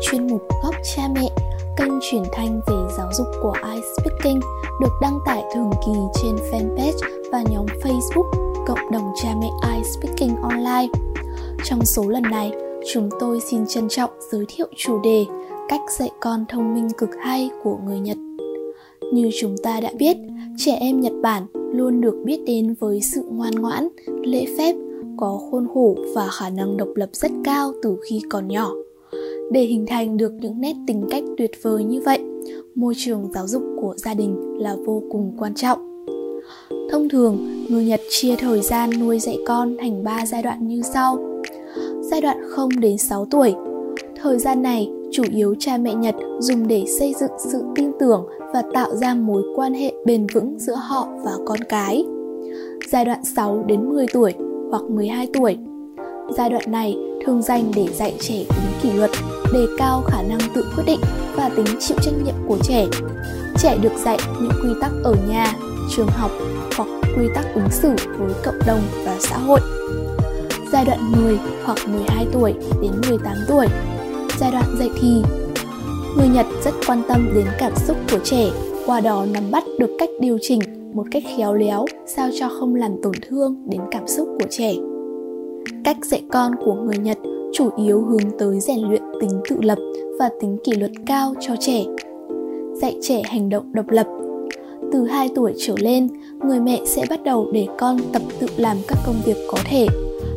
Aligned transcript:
chuyên 0.00 0.26
mục 0.26 0.42
Góc 0.62 0.74
Cha 0.96 1.02
Mẹ, 1.14 1.28
kênh 1.76 1.92
truyền 2.10 2.22
thanh 2.32 2.60
về 2.66 2.76
giáo 2.96 3.08
dục 3.12 3.26
của 3.42 3.54
iSpeaking 3.74 4.40
được 4.80 4.92
đăng 5.02 5.18
tải 5.26 5.42
thường 5.54 5.70
kỳ 5.86 5.92
trên 6.22 6.36
fanpage 6.36 7.30
và 7.32 7.42
nhóm 7.50 7.66
Facebook 7.66 8.48
Cộng 8.66 8.90
đồng 8.92 9.12
cha 9.22 9.34
mẹ 9.40 9.76
iSpeaking 9.76 10.42
Online. 10.42 10.88
Trong 11.64 11.84
số 11.84 12.08
lần 12.08 12.22
này, 12.22 12.52
chúng 12.92 13.08
tôi 13.20 13.40
xin 13.40 13.66
trân 13.66 13.88
trọng 13.88 14.10
giới 14.32 14.44
thiệu 14.48 14.66
chủ 14.76 15.00
đề 15.02 15.24
Cách 15.68 15.80
dạy 15.98 16.10
con 16.20 16.44
thông 16.48 16.74
minh 16.74 16.88
cực 16.98 17.10
hay 17.20 17.50
của 17.62 17.78
người 17.86 17.98
Nhật. 17.98 18.16
Như 19.12 19.30
chúng 19.40 19.56
ta 19.62 19.80
đã 19.80 19.90
biết, 19.98 20.16
trẻ 20.56 20.76
em 20.80 21.00
Nhật 21.00 21.12
Bản 21.22 21.46
luôn 21.54 22.00
được 22.00 22.14
biết 22.24 22.40
đến 22.46 22.74
với 22.80 23.00
sự 23.00 23.22
ngoan 23.30 23.54
ngoãn, 23.54 23.88
lễ 24.22 24.46
phép, 24.58 24.74
có 25.16 25.40
khuôn 25.50 25.68
khổ 25.74 25.96
và 26.14 26.28
khả 26.28 26.50
năng 26.50 26.76
độc 26.76 26.88
lập 26.94 27.08
rất 27.12 27.30
cao 27.44 27.72
từ 27.82 27.96
khi 28.08 28.20
còn 28.30 28.48
nhỏ 28.48 28.72
để 29.50 29.62
hình 29.62 29.86
thành 29.86 30.16
được 30.16 30.32
những 30.40 30.60
nét 30.60 30.76
tính 30.86 31.06
cách 31.10 31.24
tuyệt 31.38 31.50
vời 31.62 31.84
như 31.84 32.00
vậy. 32.00 32.18
Môi 32.74 32.94
trường 32.96 33.32
giáo 33.34 33.46
dục 33.46 33.62
của 33.80 33.94
gia 33.96 34.14
đình 34.14 34.36
là 34.58 34.76
vô 34.86 35.02
cùng 35.10 35.32
quan 35.38 35.54
trọng. 35.54 36.04
Thông 36.90 37.08
thường, 37.08 37.38
người 37.68 37.84
nhật 37.84 38.00
chia 38.10 38.36
thời 38.36 38.60
gian 38.60 38.90
nuôi 39.00 39.18
dạy 39.18 39.38
con 39.46 39.76
thành 39.80 40.04
3 40.04 40.26
giai 40.26 40.42
đoạn 40.42 40.68
như 40.68 40.82
sau. 40.82 41.42
Giai 42.00 42.20
đoạn 42.20 42.36
0 42.50 42.80
đến 42.80 42.98
6 42.98 43.24
tuổi. 43.24 43.54
Thời 44.22 44.38
gian 44.38 44.62
này, 44.62 44.90
chủ 45.12 45.22
yếu 45.32 45.54
cha 45.58 45.76
mẹ 45.76 45.94
nhật 45.94 46.14
dùng 46.40 46.68
để 46.68 46.84
xây 46.98 47.14
dựng 47.20 47.30
sự 47.38 47.62
tin 47.74 47.90
tưởng 48.00 48.26
và 48.52 48.62
tạo 48.74 48.96
ra 48.96 49.14
mối 49.14 49.42
quan 49.56 49.74
hệ 49.74 49.92
bền 50.04 50.26
vững 50.34 50.58
giữa 50.58 50.76
họ 50.76 51.08
và 51.24 51.32
con 51.46 51.60
cái. 51.68 52.04
Giai 52.90 53.04
đoạn 53.04 53.24
6 53.24 53.64
đến 53.66 53.88
10 53.88 54.06
tuổi 54.12 54.32
hoặc 54.70 54.82
12 54.82 55.28
tuổi. 55.32 55.56
Giai 56.36 56.50
đoạn 56.50 56.64
này 56.66 56.96
thường 57.26 57.42
dành 57.42 57.72
để 57.76 57.86
dạy 57.92 58.14
trẻ 58.20 58.34
tính 58.34 58.72
kỷ 58.82 58.92
luật, 58.92 59.10
đề 59.52 59.66
cao 59.78 60.02
khả 60.06 60.22
năng 60.22 60.38
tự 60.54 60.64
quyết 60.76 60.84
định 60.86 61.00
và 61.36 61.50
tính 61.56 61.66
chịu 61.80 61.96
trách 62.02 62.14
nhiệm 62.24 62.34
của 62.48 62.58
trẻ. 62.62 62.86
Trẻ 63.58 63.78
được 63.82 63.92
dạy 64.04 64.18
những 64.40 64.52
quy 64.62 64.70
tắc 64.80 64.90
ở 65.04 65.14
nhà, 65.28 65.54
trường 65.96 66.08
học 66.08 66.30
hoặc 66.76 66.88
quy 67.16 67.26
tắc 67.34 67.54
ứng 67.54 67.70
xử 67.70 67.88
với 68.18 68.32
cộng 68.44 68.58
đồng 68.66 68.80
và 69.04 69.16
xã 69.20 69.38
hội. 69.38 69.60
Giai 70.72 70.84
đoạn 70.84 71.12
10 71.12 71.38
hoặc 71.64 71.78
12 71.88 72.26
tuổi 72.32 72.54
đến 72.82 72.92
18 73.08 73.36
tuổi. 73.48 73.66
Giai 74.38 74.52
đoạn 74.52 74.76
dạy 74.78 74.88
thì 75.00 75.22
Người 76.16 76.28
Nhật 76.28 76.46
rất 76.64 76.74
quan 76.86 77.02
tâm 77.08 77.30
đến 77.34 77.46
cảm 77.58 77.72
xúc 77.76 77.96
của 78.10 78.18
trẻ, 78.24 78.50
qua 78.86 79.00
đó 79.00 79.26
nắm 79.32 79.50
bắt 79.50 79.64
được 79.78 79.90
cách 79.98 80.10
điều 80.20 80.38
chỉnh 80.42 80.60
một 80.94 81.04
cách 81.10 81.22
khéo 81.36 81.54
léo 81.54 81.84
sao 82.06 82.28
cho 82.38 82.48
không 82.48 82.74
làm 82.74 82.92
tổn 83.02 83.14
thương 83.28 83.56
đến 83.70 83.80
cảm 83.90 84.08
xúc 84.08 84.28
của 84.40 84.46
trẻ 84.50 84.74
cách 85.84 86.04
dạy 86.04 86.22
con 86.32 86.52
của 86.64 86.74
người 86.74 86.98
nhật 86.98 87.18
chủ 87.54 87.70
yếu 87.76 88.00
hướng 88.00 88.38
tới 88.38 88.60
rèn 88.60 88.80
luyện 88.80 89.02
tính 89.20 89.40
tự 89.50 89.56
lập 89.60 89.78
và 90.18 90.30
tính 90.40 90.58
kỷ 90.64 90.72
luật 90.72 90.90
cao 91.06 91.34
cho 91.40 91.54
trẻ 91.60 91.84
dạy 92.80 92.96
trẻ 93.02 93.22
hành 93.26 93.48
động 93.48 93.72
độc 93.72 93.88
lập 93.88 94.06
từ 94.92 95.04
2 95.04 95.28
tuổi 95.34 95.54
trở 95.58 95.74
lên, 95.78 96.08
người 96.44 96.60
mẹ 96.60 96.80
sẽ 96.86 97.04
bắt 97.10 97.22
đầu 97.24 97.50
để 97.52 97.66
con 97.78 97.98
tập 98.12 98.22
tự 98.38 98.46
làm 98.56 98.76
các 98.88 98.98
công 99.06 99.20
việc 99.24 99.36
có 99.50 99.58
thể. 99.64 99.86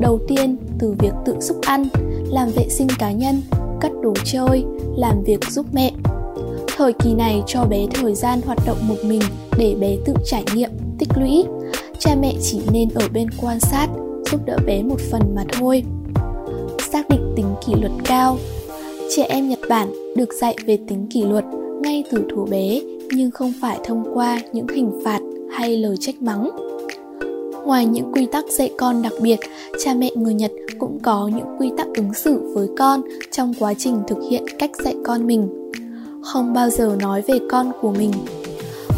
Đầu 0.00 0.20
tiên 0.28 0.56
từ 0.78 0.94
việc 0.98 1.12
tự 1.24 1.34
xúc 1.40 1.56
ăn, 1.62 1.84
làm 2.30 2.48
vệ 2.56 2.68
sinh 2.68 2.88
cá 2.98 3.12
nhân, 3.12 3.34
cắt 3.80 3.92
đồ 4.02 4.14
chơi, 4.24 4.64
làm 4.96 5.22
việc 5.24 5.44
giúp 5.50 5.66
mẹ 5.72 5.92
Thời 6.76 6.92
kỳ 6.92 7.14
này 7.14 7.42
cho 7.46 7.64
bé 7.64 7.86
thời 7.94 8.14
gian 8.14 8.40
hoạt 8.46 8.58
động 8.66 8.76
một 8.88 8.96
mình 9.06 9.22
để 9.58 9.74
bé 9.80 9.96
tự 10.04 10.14
trải 10.24 10.44
nghiệm, 10.54 10.70
tích 10.98 11.08
lũy. 11.16 11.44
Cha 11.98 12.14
mẹ 12.20 12.34
chỉ 12.42 12.60
nên 12.72 12.88
ở 12.94 13.08
bên 13.12 13.28
quan 13.40 13.60
sát, 13.60 13.88
giúp 14.32 14.40
đỡ 14.46 14.56
bé 14.66 14.82
một 14.82 15.00
phần 15.10 15.34
mà 15.34 15.44
thôi. 15.52 15.82
Xác 16.92 17.08
định 17.08 17.32
tính 17.36 17.46
kỷ 17.66 17.74
luật 17.80 17.92
cao 18.04 18.38
Trẻ 19.16 19.22
em 19.28 19.48
Nhật 19.48 19.58
Bản 19.68 19.92
được 20.16 20.32
dạy 20.40 20.56
về 20.66 20.78
tính 20.88 21.06
kỷ 21.10 21.22
luật 21.22 21.44
ngay 21.82 22.04
từ 22.10 22.24
thuở 22.34 22.44
bé 22.44 22.80
nhưng 23.10 23.30
không 23.30 23.52
phải 23.60 23.78
thông 23.84 24.14
qua 24.14 24.40
những 24.52 24.68
hình 24.68 25.00
phạt 25.04 25.20
hay 25.50 25.76
lời 25.76 25.96
trách 26.00 26.22
mắng. 26.22 26.50
Ngoài 27.64 27.86
những 27.86 28.12
quy 28.12 28.26
tắc 28.26 28.44
dạy 28.46 28.72
con 28.78 29.02
đặc 29.02 29.12
biệt, 29.22 29.40
cha 29.84 29.94
mẹ 29.94 30.10
người 30.14 30.34
Nhật 30.34 30.52
cũng 30.78 30.98
có 31.02 31.30
những 31.34 31.56
quy 31.58 31.70
tắc 31.76 31.86
ứng 31.96 32.14
xử 32.14 32.52
với 32.54 32.68
con 32.78 33.00
trong 33.30 33.54
quá 33.58 33.74
trình 33.74 34.02
thực 34.08 34.18
hiện 34.30 34.44
cách 34.58 34.70
dạy 34.84 34.94
con 35.04 35.26
mình 35.26 35.48
không 36.22 36.52
bao 36.52 36.70
giờ 36.70 36.96
nói 37.00 37.22
về 37.22 37.38
con 37.50 37.72
của 37.80 37.92
mình 37.92 38.12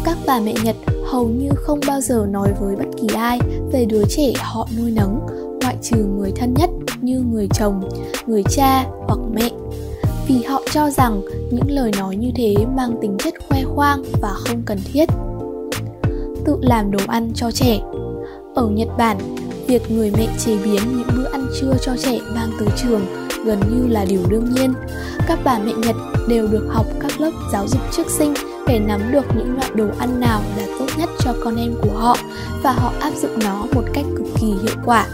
các 0.05 0.17
bà 0.27 0.39
mẹ 0.39 0.53
nhật 0.63 0.75
hầu 1.05 1.27
như 1.27 1.49
không 1.55 1.79
bao 1.87 2.01
giờ 2.01 2.25
nói 2.29 2.53
với 2.59 2.75
bất 2.75 2.85
kỳ 3.01 3.07
ai 3.15 3.39
về 3.71 3.85
đứa 3.85 4.03
trẻ 4.09 4.33
họ 4.37 4.67
nuôi 4.77 4.91
nấng, 4.91 5.19
ngoại 5.61 5.77
trừ 5.81 5.97
người 5.97 6.31
thân 6.35 6.53
nhất 6.53 6.69
như 7.01 7.23
người 7.31 7.47
chồng, 7.53 7.89
người 8.25 8.43
cha 8.49 8.85
hoặc 9.07 9.19
mẹ. 9.33 9.49
Vì 10.27 10.43
họ 10.43 10.61
cho 10.71 10.89
rằng 10.89 11.21
những 11.51 11.69
lời 11.71 11.91
nói 11.97 12.15
như 12.15 12.31
thế 12.35 12.55
mang 12.75 12.97
tính 13.01 13.17
chất 13.19 13.33
khoe 13.49 13.63
khoang 13.63 14.03
và 14.21 14.29
không 14.29 14.61
cần 14.65 14.77
thiết. 14.93 15.09
Tự 16.45 16.57
làm 16.61 16.91
đồ 16.91 16.99
ăn 17.07 17.31
cho 17.35 17.51
trẻ. 17.51 17.79
Ở 18.55 18.69
nhật 18.69 18.89
bản, 18.97 19.17
việc 19.67 19.91
người 19.91 20.11
mẹ 20.17 20.27
chế 20.45 20.57
biến 20.63 20.81
những 20.97 21.07
bữa 21.15 21.31
ăn 21.31 21.47
trưa 21.61 21.73
cho 21.81 21.95
trẻ 21.97 22.19
mang 22.35 22.51
tới 22.59 22.67
trường 22.83 23.24
gần 23.45 23.59
như 23.69 23.87
là 23.87 24.05
điều 24.05 24.21
đương 24.29 24.53
nhiên. 24.53 24.73
Các 25.27 25.39
bà 25.43 25.59
mẹ 25.59 25.73
nhật 25.77 25.95
đều 26.27 26.47
được 26.47 26.67
học 26.69 26.85
các 26.99 27.21
lớp 27.21 27.31
giáo 27.51 27.67
dục 27.67 27.81
trước 27.91 28.09
sinh 28.09 28.33
để 28.67 28.79
nắm 28.79 29.11
được 29.11 29.25
những 29.37 29.55
loại 29.55 29.71
đồ 29.75 29.85
ăn 29.99 30.19
nào 30.19 30.41
là 30.57 30.65
tốt 30.79 30.87
nhất 30.97 31.09
cho 31.19 31.33
con 31.43 31.55
em 31.55 31.73
của 31.81 31.99
họ 31.99 32.17
và 32.63 32.71
họ 32.71 32.93
áp 32.99 33.11
dụng 33.21 33.39
nó 33.43 33.65
một 33.73 33.83
cách 33.93 34.05
cực 34.17 34.27
kỳ 34.41 34.47
hiệu 34.47 34.75
quả. 34.85 35.05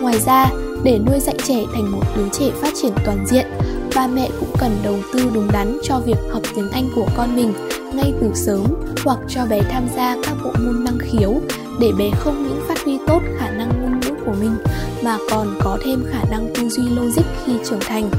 Ngoài 0.00 0.18
ra, 0.26 0.46
để 0.84 0.98
nuôi 1.06 1.20
dạy 1.20 1.36
trẻ 1.44 1.64
thành 1.74 1.92
một 1.92 2.02
đứa 2.16 2.28
trẻ 2.32 2.50
phát 2.60 2.74
triển 2.82 2.92
toàn 3.04 3.26
diện, 3.26 3.46
ba 3.94 4.06
mẹ 4.06 4.28
cũng 4.40 4.48
cần 4.58 4.76
đầu 4.82 4.96
tư 5.12 5.30
đúng 5.34 5.48
đắn 5.52 5.78
cho 5.82 6.00
việc 6.06 6.18
học 6.32 6.42
tiếng 6.56 6.70
anh 6.70 6.88
của 6.94 7.06
con 7.16 7.36
mình 7.36 7.52
ngay 7.94 8.12
từ 8.20 8.30
sớm 8.34 8.64
hoặc 9.04 9.18
cho 9.28 9.46
bé 9.46 9.60
tham 9.70 9.86
gia 9.96 10.16
các 10.22 10.36
bộ 10.44 10.50
môn 10.64 10.84
năng 10.84 10.98
khiếu 10.98 11.40
để 11.80 11.92
bé 11.98 12.10
không 12.18 12.42
những 12.42 12.60
phát 12.68 12.78
huy 12.84 12.98
tốt 13.06 13.22
khả 13.38 13.50
năng 13.50 13.68
ngôn 13.68 14.00
ngữ 14.00 14.10
của 14.26 14.34
mình 14.40 14.56
mà 15.04 15.18
còn 15.30 15.54
có 15.60 15.78
thêm 15.84 16.04
khả 16.10 16.24
năng 16.30 16.48
tư 16.54 16.68
duy 16.68 16.82
logic 16.82 17.24
khi 17.46 17.52
trưởng 17.64 17.80
thành. 17.80 18.10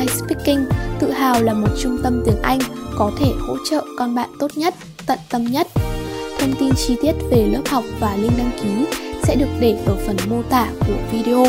iSpeaking 0.00 0.64
tự 1.00 1.10
hào 1.10 1.42
là 1.42 1.54
một 1.54 1.68
trung 1.82 1.98
tâm 2.02 2.22
tiếng 2.26 2.42
Anh 2.42 2.58
có 2.98 3.10
thể 3.18 3.26
hỗ 3.40 3.56
trợ 3.70 3.84
con 3.98 4.14
bạn 4.14 4.30
tốt 4.38 4.50
nhất, 4.54 4.74
tận 5.06 5.18
tâm 5.30 5.44
nhất. 5.44 5.66
Thông 6.38 6.54
tin 6.60 6.70
chi 6.76 6.96
tiết 7.02 7.12
về 7.30 7.46
lớp 7.46 7.62
học 7.68 7.84
và 8.00 8.16
link 8.16 8.38
đăng 8.38 8.50
ký 8.62 8.98
sẽ 9.22 9.36
được 9.36 9.48
để 9.60 9.78
ở 9.86 9.96
phần 10.06 10.16
mô 10.30 10.42
tả 10.42 10.68
của 10.80 10.94
video. 11.12 11.46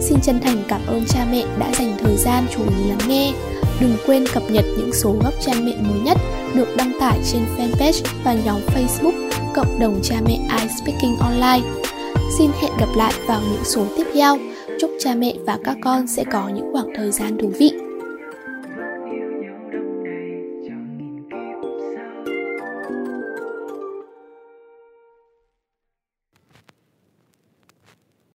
Xin 0.00 0.18
chân 0.22 0.40
thành 0.40 0.62
cảm 0.68 0.80
ơn 0.86 1.04
cha 1.08 1.26
mẹ 1.30 1.44
đã 1.58 1.72
dành 1.78 1.96
thời 1.98 2.16
gian 2.16 2.46
chú 2.54 2.62
ý 2.62 2.88
lắng 2.88 3.08
nghe. 3.08 3.32
Đừng 3.80 3.96
quên 4.06 4.24
cập 4.34 4.42
nhật 4.50 4.64
những 4.78 4.92
số 4.92 5.16
góc 5.24 5.34
cha 5.46 5.52
mẹ 5.54 5.72
mới 5.88 6.00
nhất 6.04 6.18
được 6.54 6.76
đăng 6.76 6.92
tải 7.00 7.18
trên 7.32 7.42
fanpage 7.56 8.02
và 8.24 8.34
nhóm 8.34 8.60
Facebook 8.74 9.30
Cộng 9.54 9.78
đồng 9.78 10.00
cha 10.02 10.16
mẹ 10.26 10.38
iSpeaking 10.62 11.16
Online. 11.20 11.89
Xin 12.38 12.50
hẹn 12.60 12.72
gặp 12.78 12.88
lại 12.96 13.12
vào 13.26 13.40
những 13.52 13.64
số 13.64 13.86
tiếp 13.96 14.06
theo. 14.14 14.36
Chúc 14.80 14.90
cha 14.98 15.14
mẹ 15.14 15.34
và 15.46 15.58
các 15.64 15.76
con 15.82 16.06
sẽ 16.06 16.24
có 16.32 16.48
những 16.48 16.72
khoảng 16.72 16.88
thời 16.96 17.10
gian 17.10 17.38
thú 17.38 17.52
vị. 17.58 17.72